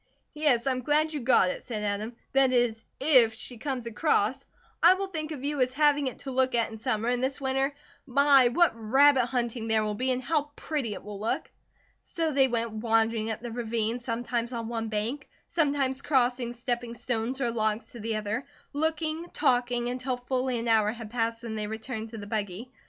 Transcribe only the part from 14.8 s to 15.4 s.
bank,